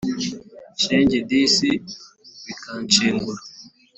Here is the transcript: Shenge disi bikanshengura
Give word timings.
Shenge 0.81 1.17
disi 1.29 1.71
bikanshengura 2.45 3.41